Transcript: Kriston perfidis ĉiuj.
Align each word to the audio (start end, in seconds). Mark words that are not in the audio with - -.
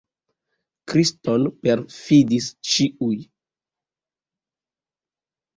Kriston 0.93 1.45
perfidis 1.67 2.49
ĉiuj. 2.71 3.21